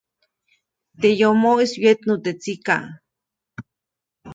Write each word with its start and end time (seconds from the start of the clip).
Teʼ 0.99 1.15
yomoʼis 1.19 1.71
wyetnu 1.81 2.13
teʼ 2.23 2.37
tsikaʼ. 2.41 2.85